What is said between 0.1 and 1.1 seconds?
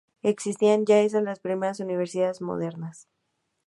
Existían ya